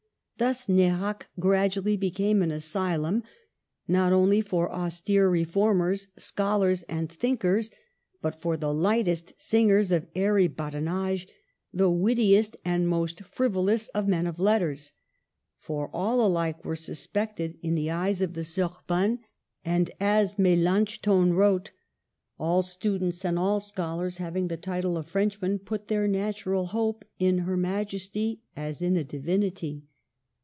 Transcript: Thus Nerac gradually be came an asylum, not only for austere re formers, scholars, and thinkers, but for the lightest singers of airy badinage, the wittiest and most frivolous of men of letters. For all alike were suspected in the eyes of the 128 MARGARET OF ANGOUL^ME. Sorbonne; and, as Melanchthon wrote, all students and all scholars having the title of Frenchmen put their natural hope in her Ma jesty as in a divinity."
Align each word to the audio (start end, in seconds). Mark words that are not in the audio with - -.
Thus 0.37 0.67
Nerac 0.67 1.27
gradually 1.39 1.95
be 1.95 2.09
came 2.09 2.41
an 2.41 2.49
asylum, 2.49 3.21
not 3.87 4.11
only 4.11 4.41
for 4.41 4.73
austere 4.73 5.29
re 5.29 5.43
formers, 5.45 6.07
scholars, 6.17 6.81
and 6.89 7.11
thinkers, 7.11 7.69
but 8.23 8.41
for 8.41 8.57
the 8.57 8.73
lightest 8.73 9.33
singers 9.39 9.91
of 9.91 10.07
airy 10.15 10.47
badinage, 10.47 11.27
the 11.71 11.91
wittiest 11.91 12.57
and 12.65 12.87
most 12.89 13.21
frivolous 13.23 13.87
of 13.89 14.07
men 14.07 14.25
of 14.25 14.39
letters. 14.39 14.93
For 15.59 15.91
all 15.93 16.25
alike 16.25 16.65
were 16.65 16.75
suspected 16.75 17.59
in 17.61 17.75
the 17.75 17.91
eyes 17.91 18.19
of 18.23 18.33
the 18.33 18.39
128 18.41 18.89
MARGARET 18.89 19.21
OF 19.21 19.21
ANGOUL^ME. 19.21 19.21
Sorbonne; 19.21 19.25
and, 19.63 19.91
as 19.99 20.39
Melanchthon 20.39 21.33
wrote, 21.33 21.69
all 22.39 22.63
students 22.63 23.23
and 23.23 23.37
all 23.37 23.59
scholars 23.59 24.17
having 24.17 24.47
the 24.47 24.57
title 24.57 24.97
of 24.97 25.07
Frenchmen 25.07 25.59
put 25.59 25.87
their 25.87 26.07
natural 26.07 26.65
hope 26.65 27.05
in 27.19 27.39
her 27.45 27.55
Ma 27.55 27.83
jesty 27.83 28.39
as 28.55 28.81
in 28.81 28.97
a 28.97 29.03
divinity." 29.03 29.83